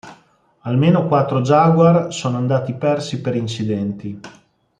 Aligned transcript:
Almeno 0.61 1.05
quattro 1.07 1.41
Jaguar 1.41 2.11
sono 2.11 2.37
andati 2.37 2.73
persi 2.73 3.21
per 3.21 3.35
incidenti. 3.35 4.19